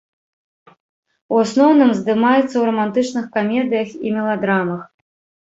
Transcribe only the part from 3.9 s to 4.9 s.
і меладрамах.